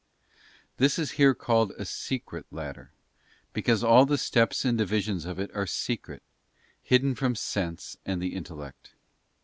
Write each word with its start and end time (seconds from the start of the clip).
Explanation 0.31 0.73
This 0.77 0.97
is 0.97 1.11
here 1.17 1.35
called 1.35 1.73
a 1.73 1.85
secret 1.85 2.47
ladder, 2.49 2.89
because 3.53 3.83
all 3.83 4.07
the 4.07 4.17
steps 4.17 4.65
= 4.65 4.65
and 4.65 4.75
divisions 4.75 5.25
of 5.25 5.37
it 5.37 5.51
are 5.55 5.67
secret, 5.67 6.23
hidden 6.81 7.13
from 7.13 7.35
sense 7.35 7.97
and 8.03 8.19
the 8.19 8.33
intellect. 8.33 8.95